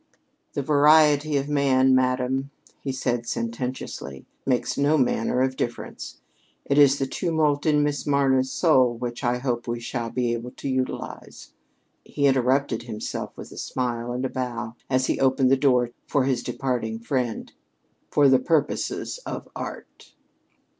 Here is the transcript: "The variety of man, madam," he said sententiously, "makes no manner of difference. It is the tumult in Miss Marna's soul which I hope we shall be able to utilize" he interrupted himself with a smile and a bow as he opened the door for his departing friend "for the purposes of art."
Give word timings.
"The 0.53 0.63
variety 0.63 1.37
of 1.37 1.47
man, 1.47 1.93
madam," 1.93 2.49
he 2.79 2.91
said 2.91 3.27
sententiously, 3.27 4.25
"makes 4.47 4.75
no 4.75 4.97
manner 4.97 5.43
of 5.43 5.55
difference. 5.55 6.21
It 6.65 6.79
is 6.79 6.97
the 6.97 7.05
tumult 7.05 7.67
in 7.67 7.83
Miss 7.83 8.07
Marna's 8.07 8.51
soul 8.51 8.97
which 8.97 9.23
I 9.23 9.37
hope 9.37 9.67
we 9.67 9.79
shall 9.79 10.09
be 10.09 10.33
able 10.33 10.49
to 10.57 10.67
utilize" 10.67 11.53
he 12.03 12.25
interrupted 12.25 12.81
himself 12.81 13.37
with 13.37 13.51
a 13.51 13.57
smile 13.57 14.11
and 14.11 14.25
a 14.25 14.29
bow 14.29 14.73
as 14.89 15.05
he 15.05 15.19
opened 15.19 15.51
the 15.51 15.55
door 15.55 15.91
for 16.07 16.23
his 16.23 16.41
departing 16.41 16.97
friend 16.97 17.53
"for 18.09 18.27
the 18.27 18.39
purposes 18.39 19.19
of 19.23 19.47
art." 19.55 20.15